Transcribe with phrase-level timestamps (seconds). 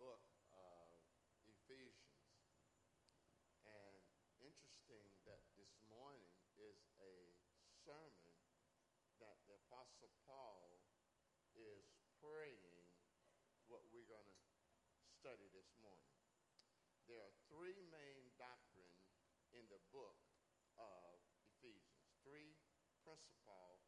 [0.00, 0.24] book
[0.56, 0.96] of
[1.44, 2.24] Ephesians.
[3.68, 4.00] And
[4.40, 7.36] interesting that this morning is a
[7.84, 8.40] sermon
[9.20, 10.80] that the Apostle Paul
[11.52, 11.84] is
[12.24, 12.88] praying
[13.68, 14.36] what we're going to
[15.20, 16.16] study this morning.
[17.04, 19.04] There are three main doctrines
[19.52, 20.16] in the book
[20.80, 22.56] of Ephesians, three
[23.04, 23.84] principal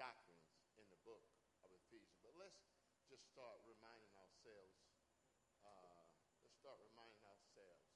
[0.00, 1.28] doctrines in the book
[1.60, 2.16] of Ephesians.
[2.24, 2.64] But let's
[3.12, 4.80] just start reminding ourselves.
[5.64, 6.04] Uh,
[6.44, 7.88] let's start reminding ourselves.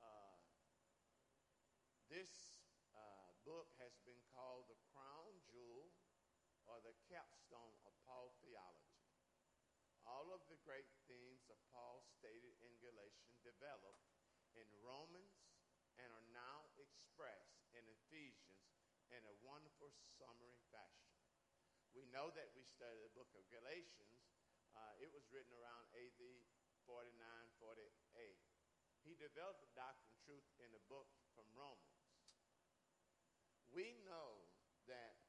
[0.00, 0.36] Uh,
[2.12, 2.30] this
[2.92, 5.90] uh, book has been called the crown jewel
[6.68, 9.00] or the capstone of Paul theology.
[10.04, 14.08] All of the great themes of Paul stated in Galatians developed
[14.56, 15.44] in Romans
[16.00, 18.72] and are now expressed in Ephesians
[19.12, 21.12] in a wonderful summary fashion.
[21.92, 24.24] We know that we studied the book of Galatians.
[24.74, 26.22] Uh, it was written around AD
[26.88, 27.12] 49,
[27.60, 27.84] 48.
[29.04, 32.08] He developed the doctrine truth in the book from Romans.
[33.68, 34.48] We know
[34.88, 35.20] that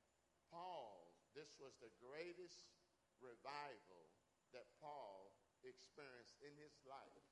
[0.48, 2.72] Paul, this was the greatest
[3.20, 4.15] revival
[4.56, 5.36] that Paul
[5.68, 7.28] experienced in his life.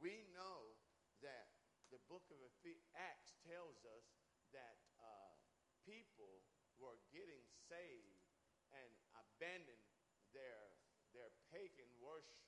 [0.00, 0.74] We know
[1.20, 1.52] that
[1.92, 2.40] the book of
[2.96, 4.06] Acts tells us
[4.56, 5.32] that uh,
[5.84, 6.42] people
[6.80, 8.24] were getting saved
[8.74, 9.94] and abandoning
[10.34, 10.74] their,
[11.14, 12.40] their pagan worship.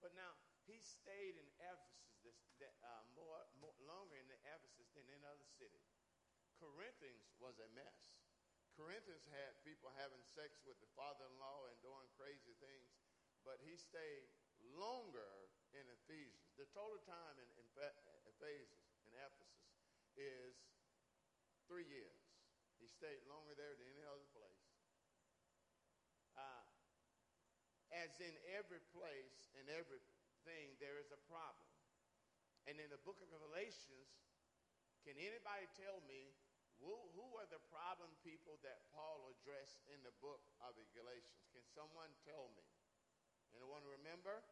[0.00, 0.32] But now,
[0.64, 2.38] he stayed in Ephesus this,
[2.80, 5.84] uh, more, more, longer in Ephesus than in other cities.
[6.56, 8.13] Corinthians was a mess.
[8.74, 12.90] Corinthians had people having sex with the father-in-law and doing crazy things,
[13.46, 14.26] but he stayed
[14.74, 15.32] longer
[15.74, 16.50] in Ephesians.
[16.58, 19.70] The total time in, in Ephesus, in Ephesus,
[20.18, 20.54] is
[21.70, 22.18] three years.
[22.82, 24.66] He stayed longer there than any other place.
[26.34, 26.66] Uh,
[27.94, 31.70] as in every place and everything, there is a problem.
[32.66, 34.10] And in the book of Galatians,
[35.06, 36.34] can anybody tell me
[36.84, 41.48] who, who are the problem people that Paul addressed in the book of Galatians?
[41.56, 42.68] Can someone tell me?
[43.56, 44.44] Anyone remember?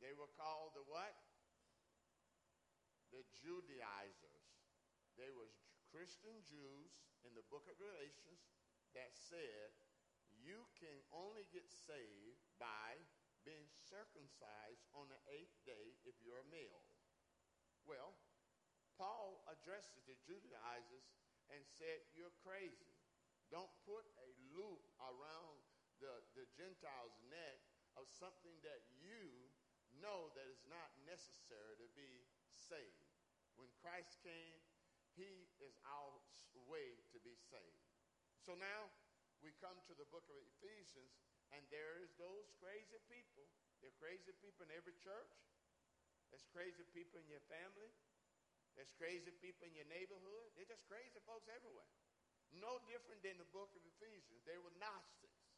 [0.00, 1.12] They were called the what?
[3.12, 4.48] The Judaizers.
[5.20, 5.52] They were
[5.92, 8.48] Christian Jews in the book of Galatians
[8.96, 9.74] that said
[10.38, 12.96] you can only get saved by
[13.42, 16.84] being circumcised on the eighth day if you're a male.
[17.88, 18.14] Well,
[18.98, 21.06] Paul addresses the Judaizers
[21.54, 22.98] and said, You're crazy.
[23.48, 25.56] Don't put a loop around
[26.02, 27.62] the, the Gentiles' neck
[27.96, 29.48] of something that you
[30.02, 33.08] know that is not necessary to be saved.
[33.56, 34.60] When Christ came,
[35.16, 36.12] he is our
[36.68, 37.86] way to be saved.
[38.44, 38.92] So now
[39.40, 41.14] we come to the book of Ephesians,
[41.54, 43.46] and there is those crazy people.
[43.80, 45.34] There are crazy people in every church.
[46.28, 47.88] There's crazy people in your family.
[48.78, 50.54] There's crazy people in your neighborhood.
[50.54, 51.90] They're just crazy folks everywhere.
[52.54, 54.46] No different than the book of Ephesians.
[54.46, 55.50] They were Gnostics.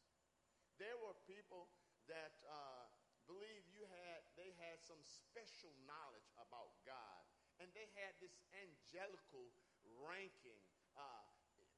[0.81, 1.69] There were people
[2.09, 2.89] that uh,
[3.29, 7.21] believe you had they had some special knowledge about God
[7.61, 9.53] and they had this angelical
[10.01, 10.57] ranking.
[10.97, 11.29] Uh,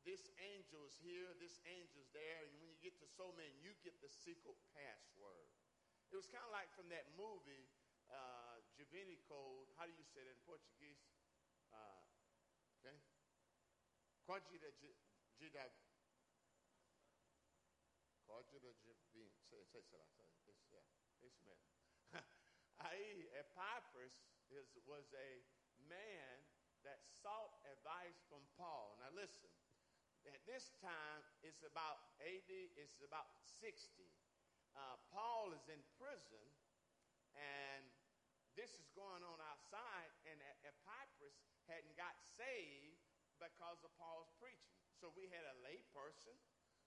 [0.08, 3.96] this angel's here, this angel's there, and when you get to so many, you get
[4.00, 5.52] the secret password.
[6.12, 7.68] It was kind of like from that movie,
[8.12, 8.64] uh,
[9.32, 9.72] Code.
[9.80, 11.00] How do you say that in Portuguese?
[11.73, 12.00] Uh,
[12.79, 12.97] okay.
[14.29, 14.95] Código de
[15.39, 15.66] Gida.
[18.25, 19.34] Código de Javini.
[19.50, 19.66] Sei.
[22.84, 24.13] Aí, Epaphras
[24.51, 25.31] is, was a
[25.89, 26.35] man
[26.84, 29.00] that sought advice from Paul.
[29.00, 29.50] Now listen,
[30.28, 33.72] at this time it's about AD, it's about 60.
[34.75, 36.47] Uh, Paul is in prison,
[37.38, 37.84] and
[38.58, 41.03] this is going on outside, and Epaphras
[41.68, 43.00] hadn't got saved
[43.40, 44.76] because of Paul's preaching.
[45.00, 46.36] So we had a lay person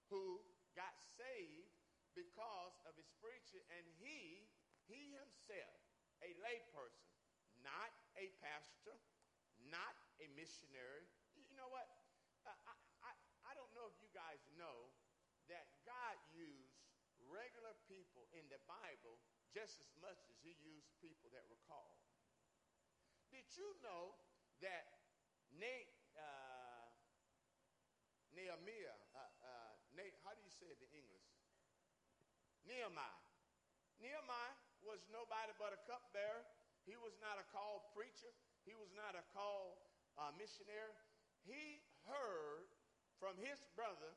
[0.09, 0.41] who
[0.73, 1.73] got saved
[2.17, 4.49] because of his preaching, and he,
[4.89, 5.77] he himself,
[6.25, 7.13] a lay person,
[7.61, 8.97] not a pastor,
[9.69, 9.93] not
[10.23, 11.05] a missionary.
[11.37, 11.85] You know what?
[12.49, 12.75] Uh, I,
[13.05, 13.13] I,
[13.45, 14.89] I don't know if you guys know
[15.53, 16.81] that God used
[17.29, 19.21] regular people in the Bible
[19.53, 22.01] just as much as he used people that were called.
[23.33, 24.17] Did you know
[24.65, 24.87] that
[25.57, 26.85] Nate, uh,
[28.33, 31.29] Nehemiah, uh, uh, Nate, how do you say it in English?
[32.69, 33.25] Nehemiah.
[34.01, 36.45] Nehemiah was nobody but a cupbearer
[36.87, 38.31] he was not a called preacher.
[38.63, 39.75] He was not a called
[40.15, 40.95] uh, missionary.
[41.43, 42.71] He heard
[43.19, 44.15] from his brother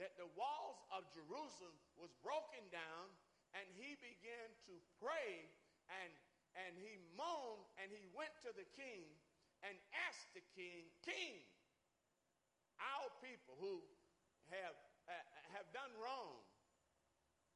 [0.00, 3.12] that the walls of Jerusalem was broken down
[3.52, 5.44] and he began to pray
[5.92, 6.12] and,
[6.56, 9.04] and he moaned and he went to the king
[9.64, 9.76] and
[10.08, 11.40] asked the king, King,
[12.80, 13.80] our people who
[14.52, 14.76] have,
[15.08, 15.26] uh,
[15.56, 16.44] have done wrong,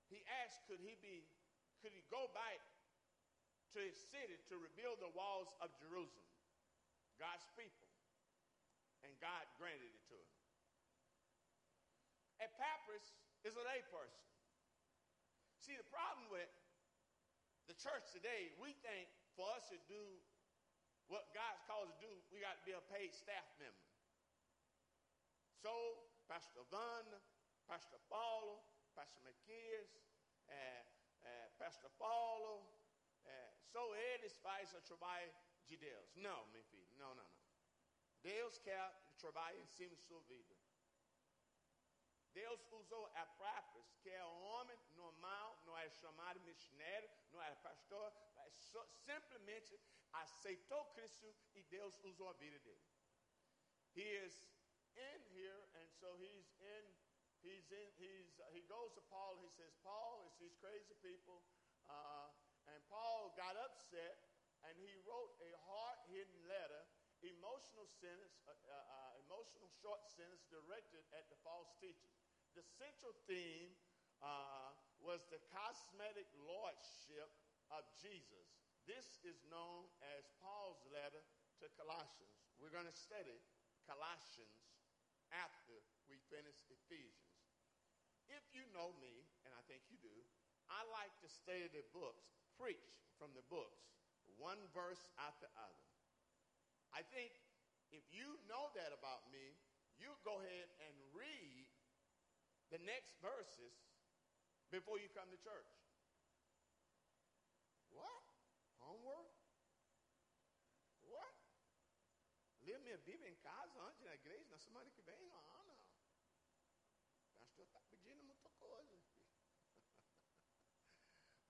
[0.09, 1.29] he asked, could he be,
[1.85, 2.61] could he go back
[3.77, 6.31] to his city to rebuild the walls of Jerusalem,
[7.21, 7.89] God's people?
[9.07, 10.33] And God granted it to him.
[12.41, 14.29] Epaphras is an a layperson.
[15.61, 16.49] See, the problem with
[17.69, 20.03] the church today, we think for us to do
[21.11, 23.87] what God's called to do, we got to be a paid staff member.
[25.59, 25.75] So,
[26.31, 27.07] Pastor Van,
[27.67, 28.63] Pastor Paulo,
[28.95, 29.91] Pastor McKeers,
[30.47, 30.83] uh,
[31.27, 32.63] uh, Pastor Paulo,
[33.27, 33.83] uh, so
[34.15, 35.35] eles faz o trabalho
[35.67, 36.15] de Deus.
[36.15, 37.41] Não, meu filho, não, não, não.
[38.23, 40.55] Deus quer trabalhar em cima de sua vida.
[42.33, 48.53] Deus usou Epáfras, que é homem normal, não é chamado missionário, não era pastor, mas
[48.55, 49.81] só, simplesmente
[50.13, 52.83] aceitou Cristo e Deus usou a vida dele.
[53.95, 54.35] He is
[54.97, 56.85] in here, and so he's in,
[57.43, 61.39] he's in, he's, uh, he goes to Paul, he says, Paul, it's these crazy people,
[61.89, 62.27] uh,
[62.67, 64.19] and Paul got upset,
[64.67, 66.83] and he wrote a hard-hidden letter
[67.23, 72.17] emotional sentence, uh, uh, uh, emotional short sentence directed at the false teachers.
[72.57, 73.77] The central theme
[74.25, 74.73] uh,
[75.05, 77.29] was the cosmetic lordship
[77.73, 78.57] of Jesus.
[78.85, 81.23] This is known as Paul's letter
[81.61, 82.37] to Colossians.
[82.61, 83.39] We're going to study
[83.89, 84.61] Colossians
[85.31, 85.77] after
[86.11, 87.39] we finish Ephesians.
[88.31, 90.17] If you know me, and I think you do,
[90.71, 93.91] I like to study the books, preach from the books,
[94.39, 95.87] one verse after other.
[96.95, 97.35] I think
[97.91, 99.59] if you know that about me,
[99.99, 101.67] you go ahead and read
[102.71, 103.75] the next verses
[104.71, 105.71] before you come to church.
[107.91, 108.23] What?
[108.79, 109.31] Homework?
[111.11, 111.35] What?
[112.63, 115.31] Ler minha Bíblia em casa antes na igreja, na semana que vem?
[115.35, 115.79] Ah, não.
[117.27, 118.99] O pastor está pedindo muita coisa.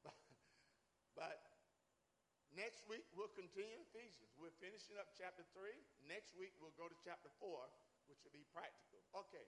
[0.03, 0.17] but,
[1.15, 1.51] but
[2.57, 4.35] Next week, we'll continue Ephesians.
[4.35, 5.71] We're finishing up chapter 3.
[6.11, 7.47] Next week, we'll go to chapter 4,
[8.11, 8.99] which will be practical.
[9.15, 9.47] Okay,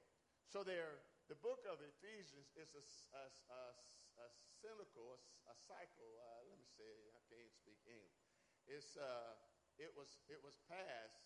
[0.53, 1.01] so there,
[1.33, 2.85] the book of Ephesians is a,
[3.17, 3.25] a,
[3.57, 3.63] a,
[4.21, 4.27] a
[4.61, 5.19] cynical, a,
[5.49, 6.13] a cycle.
[6.21, 8.21] Uh, let me say, I can't speak English.
[8.69, 9.33] It's, uh,
[9.81, 11.25] it, was, it was passed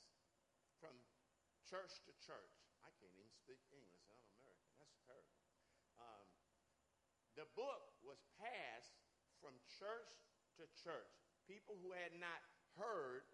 [0.78, 0.94] from
[1.66, 2.54] church to church.
[2.86, 4.06] I can't even speak English.
[4.06, 4.70] I'm American.
[4.78, 5.42] That's terrible.
[5.98, 6.26] Um,
[7.34, 8.94] the book was passed
[9.42, 10.14] from church
[10.62, 11.10] to church
[11.50, 12.46] people who had not
[12.78, 13.26] heard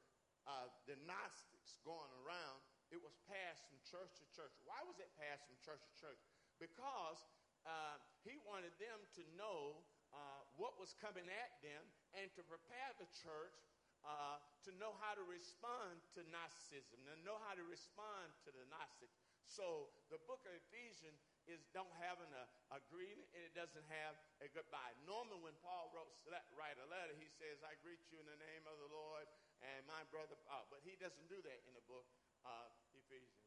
[0.90, 2.60] the Gnostics going around,
[2.92, 4.52] it was passed from church to church.
[4.68, 6.20] Why was it passed from church to church?
[6.60, 7.24] Because
[7.64, 9.80] uh, he wanted them to know
[10.12, 13.56] uh, what was coming at them and to prepare the church
[14.02, 18.66] uh, to know how to respond to Gnosticism, to know how to respond to the
[18.66, 19.14] Gnostics.
[19.46, 24.14] So the book of Ephesians is don't have an uh, agreement and it doesn't have
[24.42, 24.94] a goodbye.
[25.06, 26.10] Normally, when Paul wrote
[26.58, 29.26] write a letter, he says, "I greet you in the name of the Lord
[29.62, 32.06] and my brother," uh, but he doesn't do that in the book
[32.42, 32.70] of
[33.12, 33.41] Ephesians.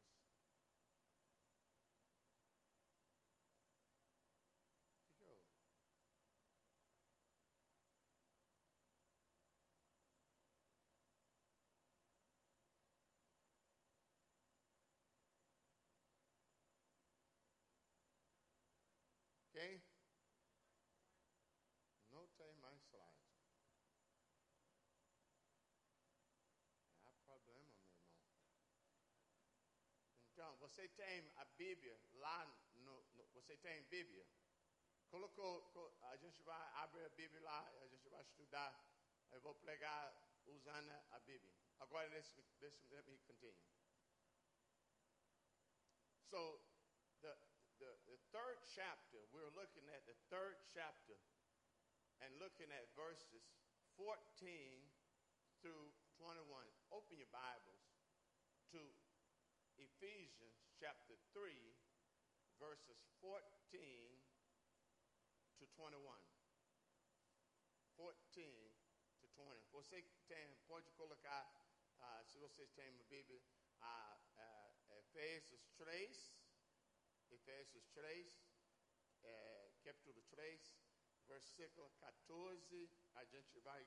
[30.76, 34.26] Você tem a Bíblia lá no, no você tem Bíblia?
[35.08, 38.76] Colocou, a gente vai abrir a Bíblia lá, a gente vai estudar.
[39.32, 40.12] Eu vou pregar
[40.44, 41.54] usando a Bíblia.
[41.80, 42.30] Agora, let's,
[42.60, 43.56] let's, let me continue.
[46.28, 46.60] So,
[47.22, 47.34] the,
[47.78, 51.16] the, the third chapter, we're looking at the third chapter
[52.20, 53.48] and looking at verses
[53.96, 54.12] 14
[55.62, 56.44] through 21.
[56.92, 57.80] Open your Bibles
[58.72, 58.80] to
[59.78, 61.52] Ephesians chapter 3,
[62.60, 63.40] verses 14
[65.58, 66.00] to 21.
[67.96, 68.76] 14
[69.20, 69.66] to 20.
[69.72, 71.44] Você tem, pode colocar,
[71.98, 73.40] uh, se vocês têm uma Bíblia,
[73.80, 76.34] uh, uh, Efésios 3,
[77.30, 78.44] Efésios 3,
[79.22, 80.76] é, capítulo 3,
[81.26, 83.86] versículo 14, a gente vai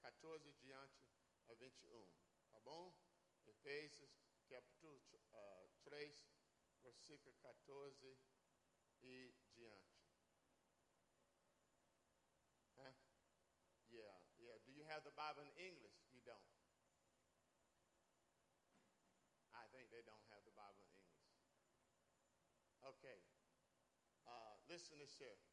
[0.00, 1.10] 14 diante
[1.48, 2.08] a 21,
[2.50, 2.94] tá bom?
[3.46, 4.10] Efésios,
[4.48, 5.02] capítulo
[5.32, 6.10] uh, 3,
[6.82, 8.18] versículo 14
[8.98, 10.02] e diante.
[12.74, 12.90] Huh?
[13.94, 14.58] Yeah, yeah.
[14.66, 16.50] Do you have the Bible in English, you don't.
[19.54, 21.30] I think they don't have the Bible in English.
[22.98, 23.22] Okay.
[24.26, 25.46] Uh, listen to this.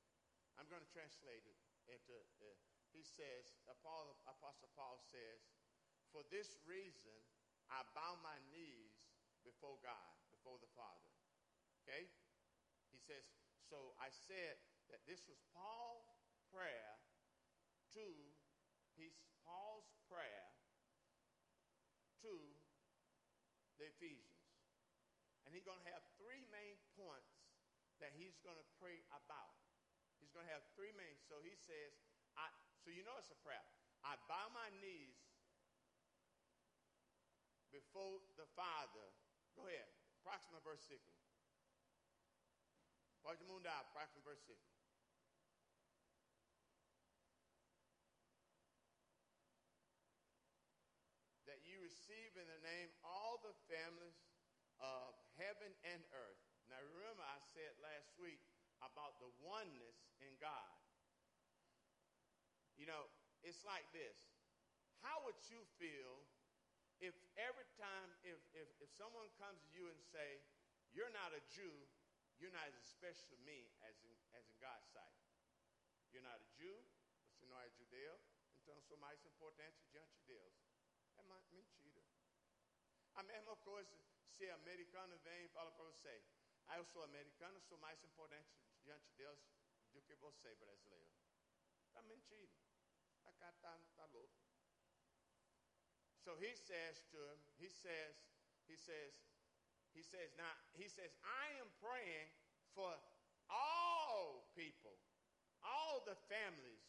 [0.58, 2.18] I'm going to translate it into.
[2.42, 2.58] Uh,
[2.90, 3.54] he says,
[3.86, 5.54] Paul, Apostle Paul says,
[6.10, 7.14] For this reason
[7.70, 9.14] I bow my knees
[9.46, 11.14] before God, before the Father.
[11.86, 12.10] Okay?
[12.90, 13.22] He says,
[13.62, 14.58] So I said
[14.90, 16.10] that this was Paul's
[16.50, 16.98] prayer
[17.94, 18.10] to,
[18.98, 19.14] he's
[19.46, 20.50] Paul's prayer
[22.26, 22.34] to
[23.78, 24.50] the Ephesians.
[25.46, 27.38] And he's going to have three main points
[28.02, 29.62] that he's going to pray about.
[30.18, 31.22] He's going to have three main.
[31.22, 31.94] So he says,
[32.34, 32.50] I,
[32.82, 33.62] so you know it's a prayer.
[34.02, 35.22] I bow my knees
[37.70, 39.06] before the Father.
[39.54, 40.01] Go ahead.
[40.22, 41.02] Approximate verse 6.
[43.26, 44.54] Pode mudar, approximate verse 6.
[51.50, 54.22] That you receive in the name all the families
[54.78, 56.42] of heaven and earth.
[56.70, 58.46] Now remember I said last week
[58.86, 60.74] about the oneness in God.
[62.78, 63.10] You know,
[63.42, 64.18] it's like this.
[65.02, 66.26] How would you feel
[67.02, 70.38] if every time, if, if, if someone comes to you and say,
[70.94, 71.74] you're not a Jew,
[72.38, 75.18] you're not as special to me as in, as in God's sight.
[76.14, 76.78] You're not a Jew,
[77.34, 78.22] você não é judeu,
[78.62, 80.54] então sou mais importante diante de Deus.
[81.18, 82.06] É mentira.
[83.16, 83.98] A mesma coisa
[84.30, 86.24] se americano vem e fala para você,
[86.68, 88.50] ah, eu sou americano, sou mais importante
[88.84, 89.40] diante de Deus
[89.92, 91.10] do que você, brasileiro.
[91.88, 92.54] Está mentindo.
[93.26, 93.52] Está
[93.96, 94.51] tá louco.
[96.22, 98.14] So he says to him, he says,
[98.70, 99.12] he says,
[99.92, 102.30] he says, now, he says, I am praying
[102.78, 102.94] for
[103.50, 104.96] all people,
[105.66, 106.86] all the families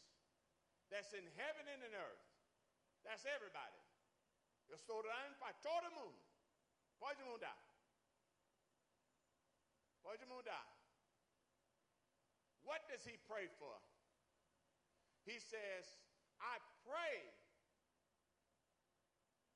[0.93, 2.25] that's in heaven and in earth.
[3.03, 3.81] That's everybody.
[4.69, 6.21] Eu estou orando para todo mundo.
[6.99, 7.57] Pode mudar.
[10.01, 10.65] Pode mudar.
[12.63, 13.75] What does he pray for?
[15.25, 15.99] He says,
[16.39, 17.27] I pray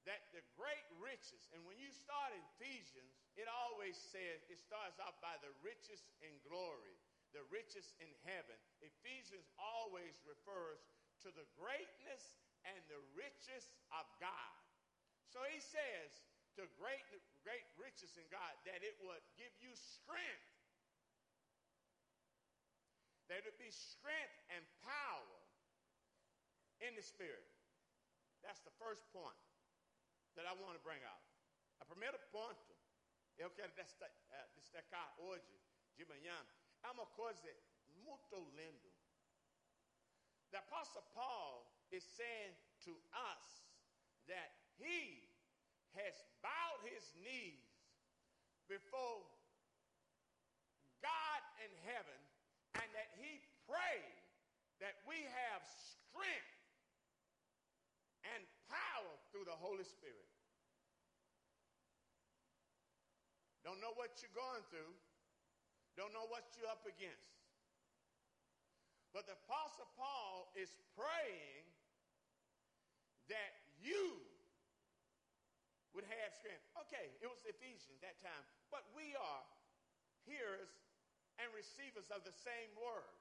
[0.08, 5.20] that the great riches, and when you start Ephesians, it always says, it starts off
[5.20, 6.96] by the riches in glory,
[7.36, 8.56] the riches in heaven.
[8.80, 10.80] Ephesians always refers
[11.28, 14.56] to the greatness and the riches of God.
[15.28, 16.24] So he says,
[16.56, 17.04] to great,
[17.44, 20.56] great riches in God, that it would give you strength.
[23.28, 25.40] There would be strength and power
[26.80, 27.44] in the Spirit.
[28.40, 29.47] That's the first point
[30.38, 31.22] that I want to bring out.
[31.82, 32.78] A primeiro ponto,
[33.38, 35.60] eu quero eh, destacar hoje,
[35.98, 36.38] de manhã,
[36.84, 37.50] é uma coisa
[38.06, 38.90] muito linda.
[40.52, 42.54] The Apostle Paul is saying
[42.86, 42.94] to
[43.34, 43.66] us
[44.28, 45.28] that he
[45.98, 47.66] has bowed his knees
[48.70, 49.26] before
[51.02, 52.22] God in heaven
[52.76, 54.22] and that he prayed
[54.80, 56.58] that we have strength
[58.36, 60.27] and power through the Holy Spirit.
[63.68, 64.96] Don't know what you're going through,
[66.00, 67.36] don't know what you're up against.
[69.12, 71.68] But the Apostle Paul is praying
[73.28, 73.52] that
[73.84, 74.24] you
[75.92, 76.64] would have strength.
[76.88, 78.40] Okay, it was Ephesians that time,
[78.72, 79.44] but we are
[80.24, 80.72] hearers
[81.36, 83.20] and receivers of the same word.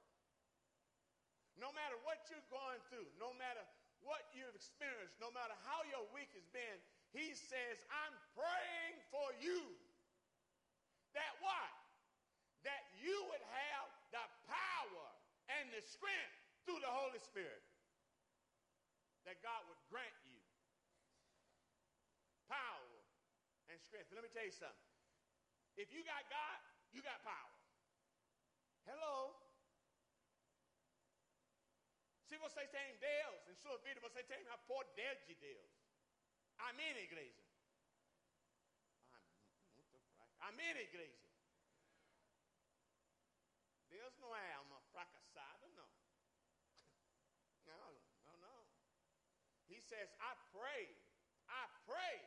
[1.59, 3.67] No matter what you're going through, no matter
[3.99, 6.79] what you've experienced, no matter how your week has been,
[7.11, 9.86] he says, I'm praying for you.
[11.17, 11.73] That what?
[12.61, 15.07] That you would have the power
[15.57, 16.37] and the strength
[16.69, 17.65] through the Holy Spirit.
[19.25, 20.37] That God would grant you
[22.45, 22.93] power
[23.73, 24.13] and strength.
[24.13, 24.93] Let me tell you something.
[25.75, 26.59] If you got God,
[26.93, 27.53] you got power.
[28.85, 29.35] Hello?
[32.29, 35.71] Se vocês têm Deus em sua vida, você tem o poder de Deus.
[36.57, 37.47] Amém, igreja?
[39.97, 40.36] muito fraco.
[40.47, 41.27] Amém, igreja?
[43.89, 45.89] Deus não é uma fracassada, não.
[47.65, 48.67] Não, não, não.
[49.67, 50.95] He says, I pray,
[51.47, 52.17] I pray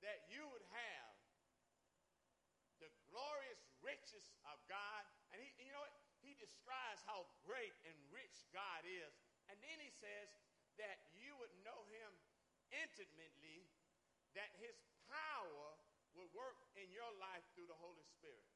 [0.00, 1.16] that you would have
[2.78, 5.04] the glorious riches of God.
[5.32, 5.92] And he, you know what?
[6.20, 9.12] he describes how great and rich God is.
[9.48, 10.28] And then he says
[10.76, 12.12] that you would know him
[12.70, 13.66] intimately,
[14.36, 14.76] that his
[15.08, 15.76] power
[16.14, 18.46] would work in your life through the Holy Spirit.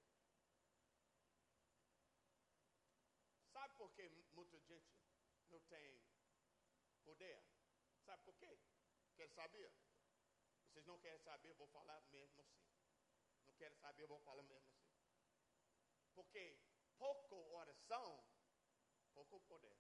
[3.55, 4.99] Sabe por que muita gente
[5.51, 6.03] não tem
[7.05, 7.39] poder.
[8.05, 8.59] ¿Sabe por qué?
[9.17, 9.73] Quer saber?
[10.67, 12.67] Vocês não querem saber, vou falar mesmo assim.
[13.47, 14.85] Não querem saber, vou falar mesmo assim.
[16.15, 16.59] Porque
[16.99, 18.25] pouco oração,
[19.13, 19.79] pouco poder.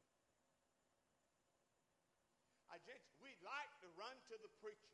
[2.68, 4.93] A gente, we like to run to the preacher.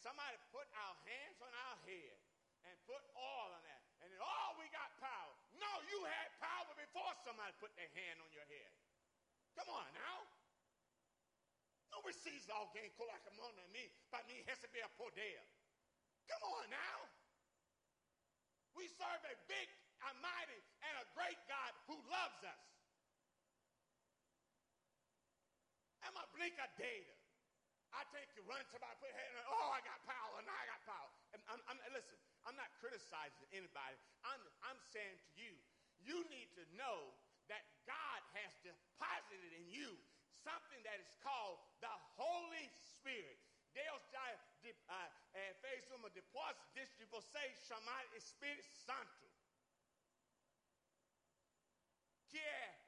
[0.00, 2.16] Somebody put our hands on our head
[2.64, 3.82] and put oil on that.
[4.00, 5.32] And then, oh, we got power.
[5.60, 8.72] No, you had power before somebody put their hand on your head.
[9.60, 10.24] Come on now.
[11.92, 15.44] No receives all gain kolakamona me, but me has to be a poor poder.
[16.32, 16.98] Come on now.
[18.72, 19.68] We serve a big,
[20.00, 22.64] a mighty, and a great God who loves us.
[26.06, 27.19] I'm a blink data.
[27.90, 29.30] I take you run to my put hand.
[29.50, 31.10] Oh, I got power, and I got power.
[31.34, 32.14] And I'm, I'm, listen,
[32.46, 33.98] I'm not criticizing anybody.
[34.22, 35.52] I'm, I'm saying to you,
[35.98, 37.10] you need to know
[37.50, 39.98] that God has deposited in you
[40.46, 43.38] something that is called the Holy Spirit.
[43.74, 44.24] Deus já
[45.60, 49.30] fez uma depósito de vocês chamar Espírito Santo,
[52.28, 52.80] que é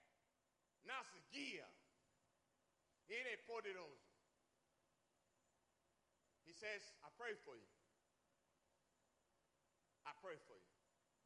[0.84, 1.68] nossa guia.
[3.08, 4.11] Ele é poderoso.
[6.62, 7.66] He says, I pray for you.
[10.06, 10.70] I pray for you.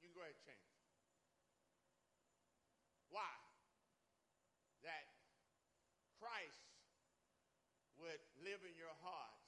[0.01, 0.73] You can go ahead and change.
[3.13, 3.29] Why?
[4.81, 5.05] That
[6.17, 6.65] Christ
[8.01, 8.17] would
[8.49, 9.45] live in your hearts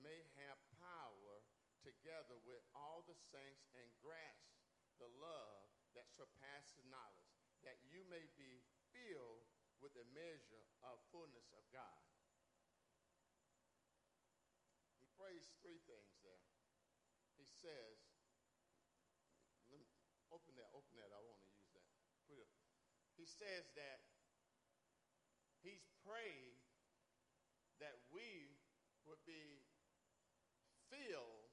[0.01, 1.45] may have power
[1.85, 4.51] together with all the saints and grasp
[4.99, 7.31] the love that surpasses knowledge,
[7.63, 9.47] that you may be filled
[9.83, 12.03] with the measure of fullness of God.
[15.03, 16.12] He prays three things
[17.63, 17.95] says,
[19.71, 19.87] let me
[20.35, 21.15] open that, open that.
[21.15, 21.87] I want to use that.
[22.27, 22.51] Put it.
[23.15, 24.03] He says that
[25.63, 26.59] he's prayed
[27.79, 28.59] that we
[29.07, 29.63] would be
[30.91, 31.51] filled,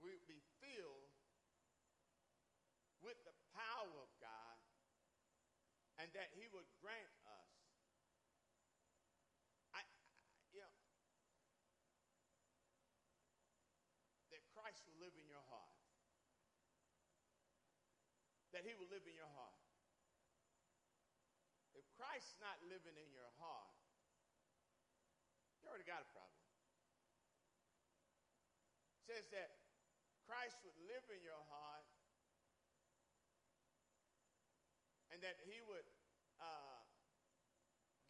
[0.00, 1.12] we would be filled
[3.04, 4.56] with the power of God,
[6.00, 7.52] and that he would grant us.
[9.72, 9.84] I, I
[10.52, 10.76] you know,
[14.32, 14.44] that
[14.76, 15.72] Christ will live in your heart.
[18.52, 19.56] That he will live in your heart.
[21.72, 23.72] If Christ's not living in your heart,
[25.64, 26.44] you already got a problem.
[29.00, 29.64] It says that
[30.28, 31.88] Christ would live in your heart
[35.08, 35.88] and that he would
[36.36, 36.84] uh,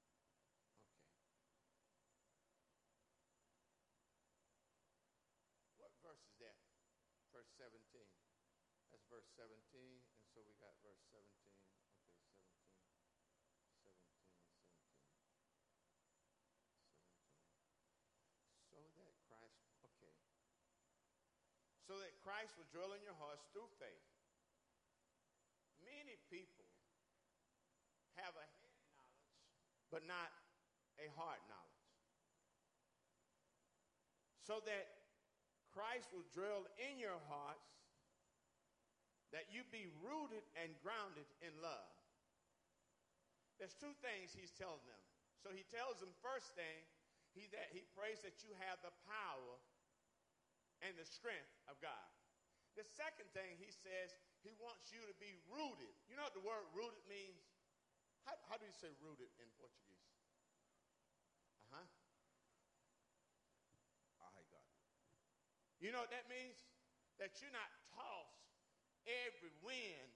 [5.78, 6.58] What verse is that?
[7.48, 8.04] Verse 17.
[8.92, 9.56] That's verse 17.
[9.80, 11.24] And so we got verse 17.
[13.80, 13.96] Okay, 17.
[18.76, 18.84] 17, 17.
[18.84, 18.84] 17.
[18.84, 20.12] So that Christ, okay.
[21.88, 24.12] So that Christ will dwell in your hearts through faith.
[25.88, 26.68] Many people
[28.20, 29.40] have a head knowledge,
[29.88, 30.36] but not
[31.00, 31.88] a heart knowledge.
[34.44, 34.97] So that
[35.78, 37.70] Christ will drill in your hearts,
[39.30, 41.94] that you be rooted and grounded in love.
[43.62, 45.04] There's two things he's telling them.
[45.46, 46.82] So he tells them first thing,
[47.38, 49.54] he that he prays that you have the power
[50.82, 52.10] and the strength of God.
[52.74, 55.94] The second thing he says, he wants you to be rooted.
[56.10, 57.46] You know what the word rooted means?
[58.26, 60.10] How, how do you say rooted in Portuguese?
[61.70, 61.86] Uh huh.
[64.26, 64.78] I got it.
[65.78, 66.58] You know what that means?
[67.22, 68.48] That you're not tossed
[69.06, 70.10] every wind,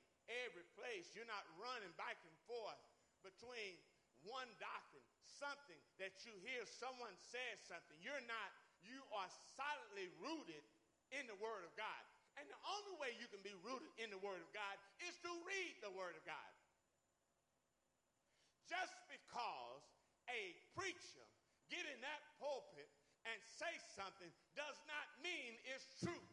[0.46, 1.10] every place.
[1.14, 2.82] You're not running back and forth
[3.22, 3.78] between
[4.26, 7.98] one doctrine, something that you hear someone says something.
[8.02, 8.50] You're not,
[8.86, 10.62] you are solidly rooted
[11.14, 12.04] in the Word of God.
[12.40, 15.32] And the only way you can be rooted in the Word of God is to
[15.44, 16.52] read the Word of God.
[18.70, 19.84] Just because
[20.32, 21.28] a preacher
[21.68, 22.88] get in that pulpit
[23.26, 26.26] and say something does not mean it's true.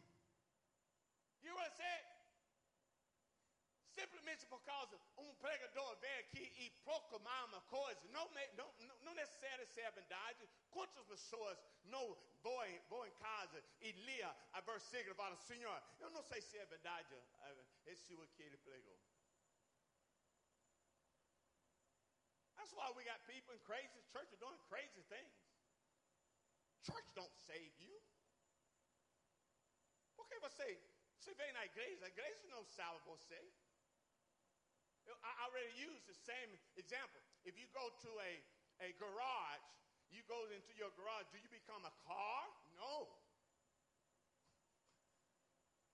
[1.41, 2.03] You what I said?
[3.89, 9.81] Simplesmente por causa um pregador vem aqui e proclamar uma coisa, não, não, não necessariamente
[9.81, 10.49] a verdade.
[10.71, 16.09] Quantas pessoas não vão, vão em casa e lia a versículo e falam, Senhor, eu
[16.11, 18.97] não sei se é verdade eh, esse o que ele pregou.
[22.55, 25.48] That's why we got people in crazy churches doing crazy things.
[26.81, 28.01] Church don't save you.
[30.15, 30.81] Por que você,
[31.19, 32.05] você vem na igreja?
[32.05, 33.39] A igreja não salva você.
[35.09, 37.19] I already used the same example.
[37.43, 38.31] If you go to a,
[38.85, 39.65] a garage,
[40.11, 42.45] you go into your garage, do you become a car?
[42.77, 43.09] No.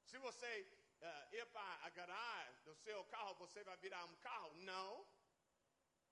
[0.04, 0.68] Se você
[1.02, 4.54] uh, ir para a garagem do seu carro, você vai virar um carro?
[4.64, 5.06] Não.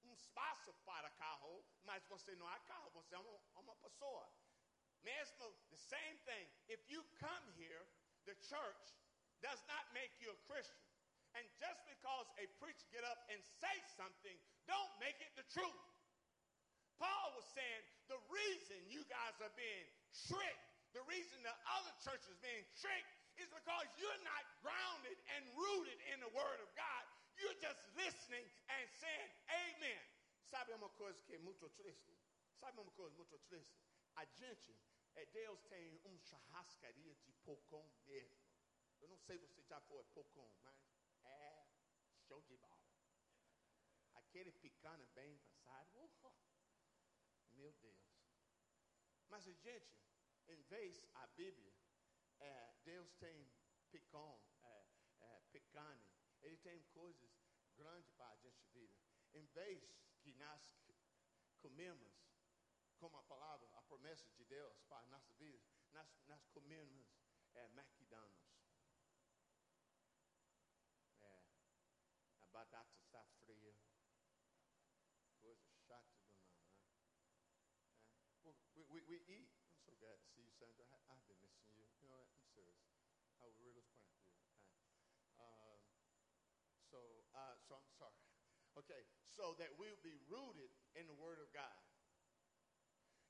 [0.04, 4.30] Um espaço para carro, mas você não é carro, você é uma, uma pessoa.
[5.04, 6.46] The same thing.
[6.72, 7.84] If you come here,
[8.26, 8.84] the church
[9.44, 10.80] does not make you a Christian.
[11.34, 14.38] And just because a preacher get up and say something,
[14.70, 15.84] don't make it the truth.
[17.02, 19.88] Paul was saying the reason you guys are being
[20.30, 23.12] tricked, the reason the other churches being tricked
[23.42, 27.04] is because you're not grounded and rooted in the word of God.
[27.42, 30.04] You're just listening and saying amen.
[30.54, 30.70] Sabe
[31.26, 32.14] que muito triste?
[32.62, 33.74] Sabe uma muito triste?
[34.16, 34.78] A gente,
[35.16, 38.38] é, Deus tem uma churrascaria de pocão mesmo.
[39.02, 40.76] Eu não sei se você já foi pocão, mas
[41.24, 41.68] é
[42.28, 42.82] show de bola.
[44.16, 46.34] Aquele picando bem passado, uh,
[47.52, 48.14] meu Deus.
[49.30, 50.00] Mas, gente,
[50.48, 51.74] em vez a Bíblia,
[52.40, 53.52] é, Deus tem
[53.90, 54.86] picão, é,
[55.20, 56.08] é, picane,
[56.42, 57.32] Ele tem coisas
[57.76, 58.96] grandes para a gente vida.
[59.34, 60.76] Em vez que nós
[61.60, 62.23] comemos,
[63.04, 65.60] como a palavra, a promessa de Deus para a nossa vida,
[65.92, 67.06] nós, nós comemos
[67.54, 68.54] é, McDonald's.
[72.54, 73.76] batata está fria.
[75.42, 76.78] Coisa chata do não, né?
[78.46, 78.56] É.
[78.74, 79.52] We, we, we eat.
[79.68, 80.86] I'm so glad to see you, Sandra.
[80.86, 81.90] I, have been missing you.
[82.00, 82.24] You know?
[82.38, 82.80] I'm serious.
[83.42, 84.24] I was really for you.
[85.40, 85.82] Um,
[86.90, 88.16] so, uh, so I'm sorry.
[88.78, 91.83] Okay, so that we'll be rooted in the Word of God.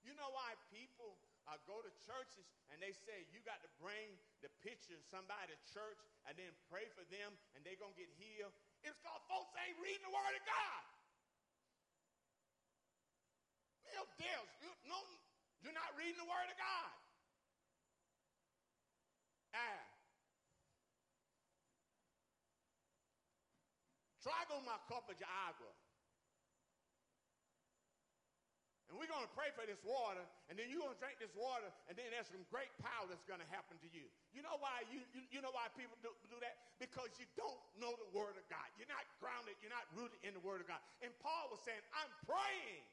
[0.04, 1.16] You know why people
[1.48, 5.52] uh, go to churches and they say you got to bring the picture of somebody
[5.52, 8.52] to church and then pray for them and they're going to get healed
[8.84, 10.84] it's because folks ain't reading the Word of God.
[13.88, 15.00] Neil Dales, you, no,
[15.63, 16.94] you're not reading the Word of God.
[19.56, 19.84] Ah.
[24.20, 25.72] Trago uma copa de água.
[28.93, 31.34] And we're going to pray for this water, and then you're going to drink this
[31.34, 34.06] water, and then there's some great power that's going to happen to you.
[34.38, 36.77] You know why you, you, you know why people do, do that?
[36.77, 38.69] Because you don't know the Word of God.
[38.77, 40.77] You're not grounded, you're not rooted in the Word of God.
[41.01, 42.86] And Paul was saying, I'm praying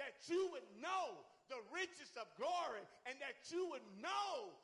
[0.00, 1.20] that you would know
[1.52, 4.56] the riches of glory and that you would know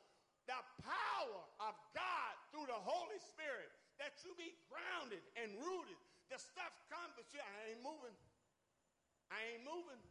[0.49, 3.69] the power of God through the Holy Spirit,
[4.01, 6.01] that you be grounded and rooted.
[6.33, 8.17] The stuff comes, but you, I ain't moving.
[9.29, 10.01] I ain't moving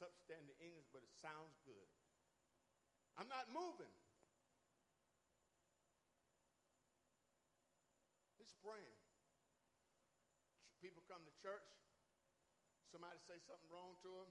[0.00, 1.88] substandard English, but it sounds good.
[3.20, 3.92] I'm not moving.
[8.40, 9.00] It's praying.
[10.80, 11.68] People come to church.
[12.88, 14.30] Somebody say something wrong to them.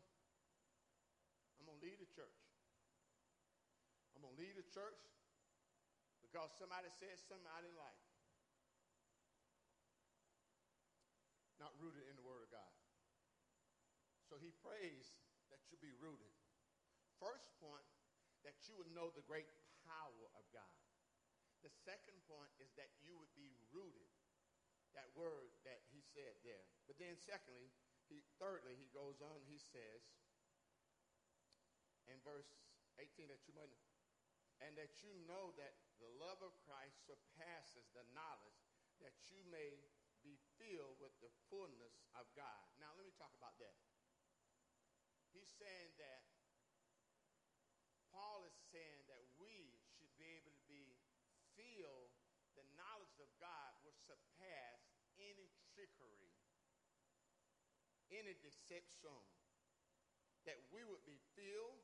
[1.61, 2.41] I'm going to leave the church.
[4.17, 4.97] I'm going to leave the church
[6.25, 8.01] because somebody said something I didn't like.
[11.61, 12.73] Not rooted in the Word of God.
[14.25, 15.13] So he prays
[15.79, 16.31] be rooted.
[17.19, 17.87] First point,
[18.47, 19.47] that you would know the great
[19.83, 20.79] power of God.
[21.59, 24.07] The second point is that you would be rooted.
[24.95, 26.65] That word that he said there.
[26.87, 27.67] But then secondly,
[28.07, 30.01] he thirdly, he goes on, he says
[32.09, 32.49] in verse
[32.97, 33.69] 18 that you might
[34.65, 38.59] and that you know that the love of Christ surpasses the knowledge
[38.99, 39.71] that you may
[40.19, 42.65] be filled with the fullness of God.
[42.75, 43.71] Now let me talk about that.
[45.33, 46.21] He's saying that
[48.09, 50.97] Paul is saying that we should be able to be
[51.53, 52.09] feel
[52.57, 54.79] the knowledge of God will surpass
[55.19, 56.33] any trickery,
[58.11, 59.19] any deception.
[60.47, 61.83] That we would be filled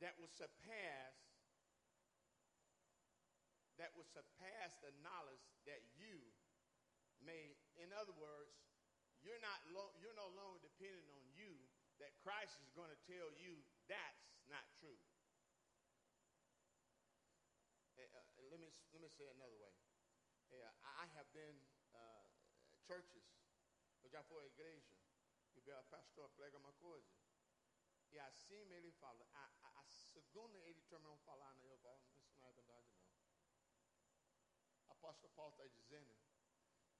[0.00, 1.16] that will surpass
[3.76, 6.16] that will surpass the knowledge that you
[7.20, 8.56] may, in other words,
[9.20, 11.25] you're, not lo- you're no longer dependent on
[12.00, 13.56] that Christ is going to tell you
[13.88, 14.98] that's not true.
[17.96, 19.72] Uh, uh, let, me, let me say another way.
[20.52, 21.56] Uh, I have been
[21.96, 22.24] uh,
[22.86, 23.24] churches,
[24.04, 24.94] eu já fui à igreja,
[25.56, 27.10] e o pastor prega uma coisa.
[28.12, 29.26] E assim ele fala.
[29.32, 33.06] A, a, a segunda ele terminou falando, eu falo, isso não é verdade não.
[34.90, 36.14] Apóstolo Paulo está dizendo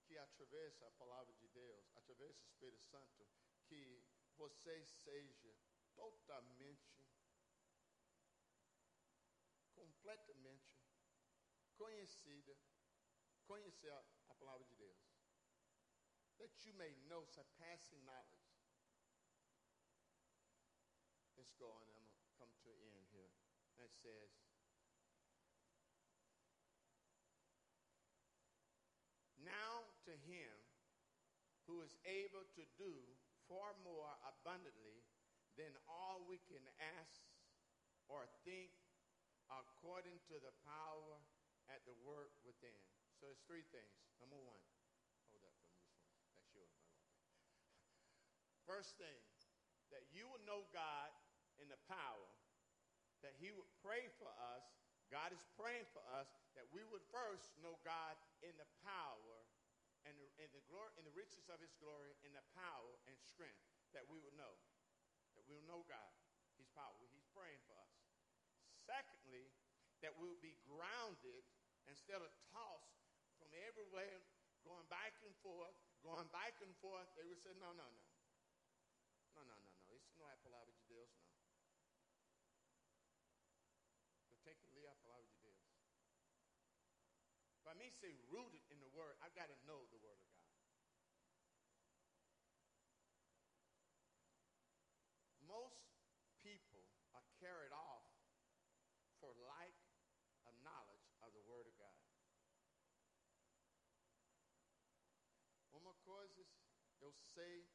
[0.04, 3.26] que através da palavra de Deus, através do Espírito Santo,
[3.66, 4.04] que
[4.36, 5.54] você seja
[5.94, 7.04] totalmente,
[9.74, 10.76] completamente
[11.76, 12.56] conhecida,
[13.46, 14.98] conhecer a, palavra de Deus.
[16.38, 18.52] That you may know surpassing knowledge.
[21.36, 21.80] Let's go on.
[21.80, 23.32] I'm going to come to an end here.
[23.78, 24.28] That says,
[29.40, 30.52] Now to him
[31.64, 32.92] who is able to do
[33.48, 33.95] far more
[34.46, 35.02] abundantly
[35.58, 36.62] than all we can
[37.02, 37.18] ask
[38.06, 38.70] or think
[39.50, 41.18] according to the power
[41.66, 42.78] at the work within.
[43.18, 43.90] So it's three things.
[44.22, 44.62] Number one,
[45.34, 45.50] hold for me.
[45.50, 46.30] This one.
[46.38, 47.10] That's yours, my lord.
[48.70, 49.18] First thing,
[49.90, 51.10] that you will know God
[51.58, 52.30] in the power,
[53.26, 54.62] that He would pray for us.
[55.10, 58.14] God is praying for us that we would first know God
[58.46, 59.38] in the power
[60.06, 63.75] and in the glory, in the riches of His glory, in the power and strength
[63.94, 64.54] that we would know,
[65.36, 66.12] that we will know God,
[66.56, 66.96] His power.
[67.12, 67.94] He's praying for us.
[68.86, 69.50] Secondly,
[70.00, 71.42] that we would be grounded
[71.90, 73.02] instead of tossed
[73.36, 74.22] from everywhere,
[74.62, 77.06] going back and forth, going back and forth.
[77.18, 78.04] They would say, no, no, no.
[79.36, 79.86] No, no, no, no.
[79.92, 81.26] Isso não é a palavra de Deus, não.
[84.30, 85.60] Eu tenho que ler a palavra de Deus.
[87.62, 90.05] Para mim ser rooted in the Word, I've got to know the Word
[105.86, 106.44] Uma coisa
[106.98, 107.70] eu sei,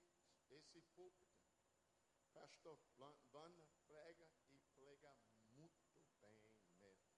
[0.49, 1.39] esse púlpito,
[2.33, 2.77] pastor
[3.31, 5.15] Banda prega e prega
[5.53, 5.81] muito
[6.19, 6.43] bem
[6.81, 7.15] mesmo.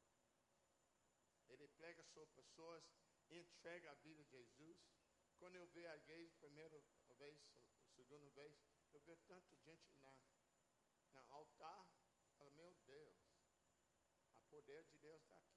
[1.49, 2.83] Ele prega sobre pessoas,
[3.31, 4.77] entrega a vida de Jesus.
[5.39, 6.79] Quando eu vejo a igreja, primeira
[7.17, 7.41] vez,
[7.95, 8.55] segunda vez,
[8.93, 10.15] eu vejo tanta gente na,
[11.13, 11.87] na altar,
[12.51, 13.17] meu Deus,
[14.35, 15.52] o poder de Deus está aqui.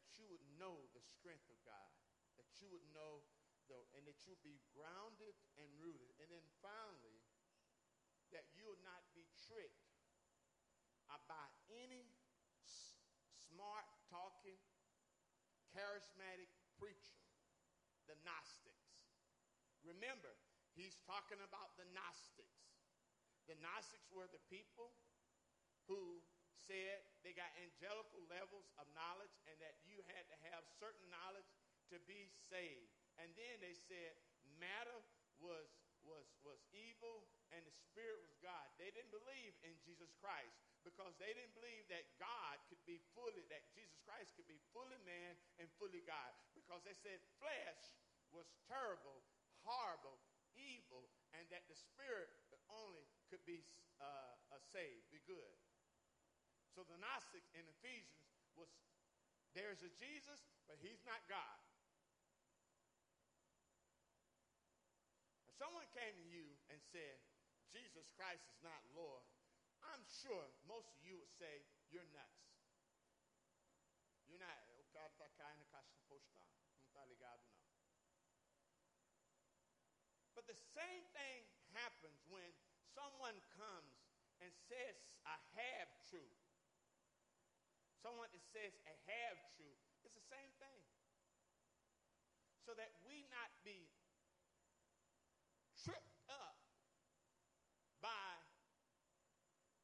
[0.00, 1.92] That you would know the strength of God,
[2.40, 3.20] that you would know,
[3.68, 6.10] the, and that you would be grounded and rooted.
[6.24, 7.20] And then finally,
[8.32, 9.92] that you would not be tricked
[11.28, 12.06] by any
[12.66, 12.98] s-
[13.38, 14.58] smart talking,
[15.70, 17.22] charismatic preacher,
[18.10, 18.98] the Gnostics.
[19.86, 20.34] Remember,
[20.74, 22.66] he's talking about the Gnostics.
[23.46, 24.90] The Gnostics were the people
[25.86, 26.22] who
[26.66, 31.48] said they got angelical levels of knowledge and that you had to have certain knowledge
[31.90, 32.90] to be saved.
[33.18, 34.16] And then they said
[34.60, 35.00] matter
[35.40, 35.68] was
[36.04, 38.64] was was evil and the spirit was God.
[38.80, 43.44] They didn't believe in Jesus Christ because they didn't believe that God could be fully
[43.52, 48.00] that Jesus Christ could be fully man and fully God because they said flesh
[48.32, 49.20] was terrible,
[49.66, 50.16] horrible,
[50.56, 52.30] evil, and that the spirit
[52.70, 53.60] only could be
[53.98, 55.54] uh, uh, saved, be good.
[56.74, 58.70] So the Gnostics in Ephesians was
[59.54, 61.58] there's a Jesus, but he's not God.
[65.50, 67.18] If someone came to you and said,
[67.74, 69.26] Jesus Christ is not Lord,
[69.82, 72.46] I'm sure most of you would say, you're nuts.
[74.30, 76.46] You're not, o cara está caindo na caixa postal.
[76.78, 77.60] Não está ligado, não.
[80.34, 82.48] But the same thing happens when
[82.94, 83.98] someone comes
[84.40, 86.39] and says a half truth.
[88.00, 89.80] Someone that says a half truth.
[90.04, 90.80] It's the same thing.
[92.64, 93.88] So that we not be
[95.76, 96.56] tripped up
[98.00, 98.32] by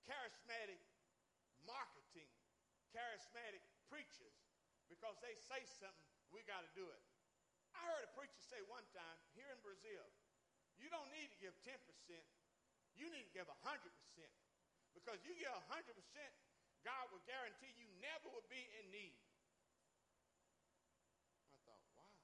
[0.08, 0.80] charismatic
[1.68, 2.30] marketing,
[2.94, 3.60] charismatic
[3.92, 4.36] preachers,
[4.88, 7.02] because they say something, we got to do it.
[7.76, 10.04] I heard a preacher say one time here in Brazil,
[10.80, 11.76] you don't need to give 10%,
[12.96, 13.60] you need to give 100%.
[14.96, 15.92] Because you give 100%,
[16.86, 19.18] God will guarantee you never would be in need.
[21.50, 22.14] I thought, wow,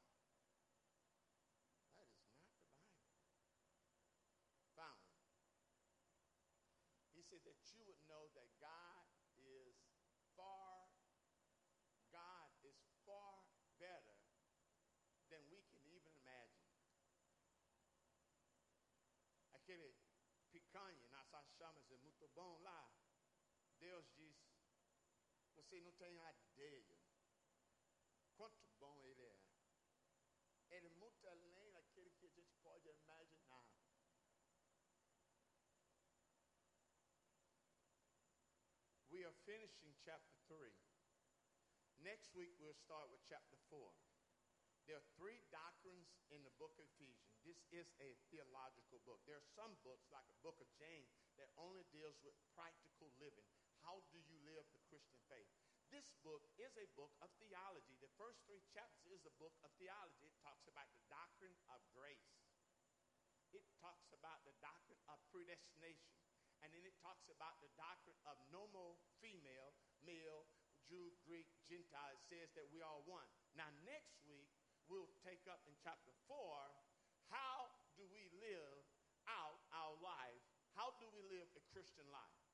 [1.98, 2.70] that is not the Bible.
[4.78, 5.02] Found.
[7.10, 9.02] He said that you would know that God
[9.34, 9.74] is
[10.38, 10.86] far,
[12.14, 13.42] God is far
[13.82, 14.14] better
[15.26, 16.70] than we can even imagine.
[19.58, 19.90] Aquele
[20.54, 22.86] picanha na sachama e muito bom lá.
[23.82, 24.51] Deus disse,
[25.62, 26.98] você não tem ideia
[28.36, 29.38] quanto bom ele é.
[30.70, 31.72] Ele é muito além
[32.18, 33.66] que a gente pode imaginar.
[39.10, 40.72] We are finishing chapter 3.
[41.98, 43.92] Next week, we'll start with chapter 4.
[44.86, 47.38] There are three doctrines in the book of Ephesians.
[47.44, 49.20] This is a theological book.
[49.28, 53.46] There are some books, like the book of James, that only deals with practical living.
[53.82, 55.50] How do you live the Christian faith?
[55.92, 57.98] This book is a book of theology.
[58.00, 60.24] The first three chapters is a book of theology.
[60.24, 62.32] It talks about the doctrine of grace.
[63.52, 66.16] It talks about the doctrine of predestination.
[66.64, 70.48] And then it talks about the doctrine of nomo, female, male,
[70.88, 72.16] Jew, Greek, Gentile.
[72.16, 73.28] It says that we are one.
[73.52, 74.48] Now, next week,
[74.88, 76.38] we'll take up in chapter 4
[77.32, 78.84] how do we live
[79.24, 80.44] out our life?
[80.76, 82.51] How do we live a Christian life?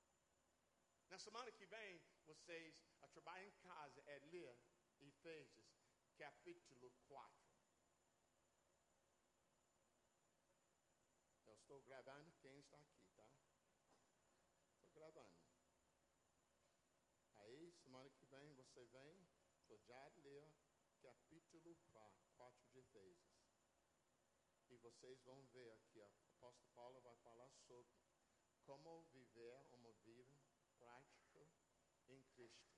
[1.08, 3.08] Na semana que vem, vocês a
[3.42, 4.58] em casa é ler
[5.00, 5.66] Efésios,
[6.18, 7.48] capítulo 4.
[11.46, 13.26] Eu estou gravando quem está aqui, tá?
[14.74, 15.34] Estou gravando.
[17.36, 20.52] Aí, semana que vem, você vem, você já lê
[21.00, 21.74] capítulo
[22.36, 23.48] 4 de Efésios.
[24.68, 27.98] E vocês vão ver aqui, o apóstolo Paulo vai falar sobre
[28.66, 30.37] como viver uma vida
[30.88, 31.46] prática
[32.08, 32.72] em Cristo.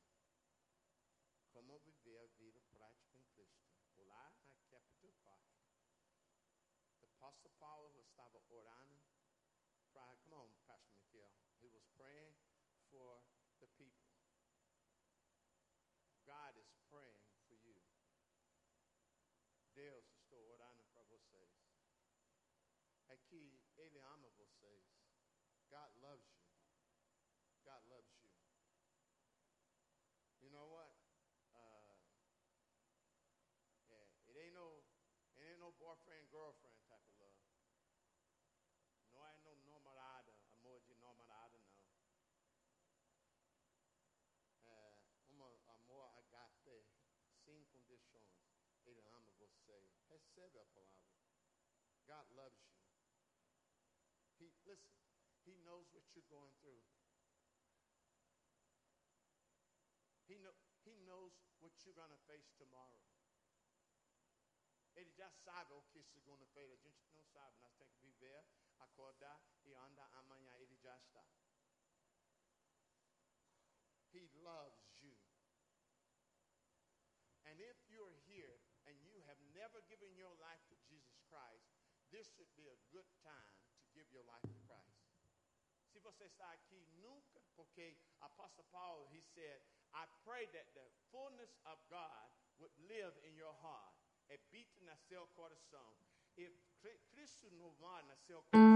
[1.53, 3.63] Como viver a vida prática em Cristo.
[3.99, 5.41] Lá na capítulo 4.
[7.03, 9.01] O apóstolo Paulo estava orando
[9.93, 11.31] para, come on, Pastor Michael.
[11.61, 12.35] He was praying
[12.91, 13.23] for
[13.61, 14.09] the people.
[16.27, 17.77] God is praying for you.
[19.75, 21.53] Deus estou orando para vocês.
[23.09, 24.85] É que Ele ama vocês.
[25.69, 26.51] God loves you.
[27.65, 28.33] God loves you.
[30.41, 30.91] You know what?
[31.55, 31.95] Uh,
[33.87, 34.83] yeah, it ain't no,
[35.37, 37.43] it ain't no boyfriend girlfriend type of love.
[39.11, 41.85] No é no namorada, amor de namorada não.
[44.67, 44.95] É
[45.27, 46.87] uma amor agape,
[47.45, 48.39] sem condições.
[48.87, 49.91] Ele ama você.
[50.09, 51.11] Recebe a palavra.
[52.07, 52.79] God loves you.
[54.39, 54.99] He listen.
[55.45, 56.83] He knows what you're going through.
[60.27, 63.10] He, know, he knows what you're going to face tomorrow.
[65.01, 66.75] Ele já sabe o que segunda-feira.
[66.75, 67.59] A gente não sabe.
[67.61, 68.45] Nós temos que viver,
[68.79, 70.55] acordar e andar amanhã.
[70.59, 71.25] Ele já está.
[74.13, 75.17] He loves you.
[77.47, 81.65] And if you're here and you have never given your life to Jesus Christ,
[82.11, 85.01] this should be a good time to give your life to Christ.
[85.93, 89.63] Se você está aqui nunca, porque Apostle Paul, he said,
[89.95, 94.00] I pray that the fullness of God would live in your heart.
[94.31, 95.93] É habite no seu coração.
[96.37, 96.49] E
[97.11, 98.71] Cristo não vai no seu coração.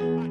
[0.00, 0.29] I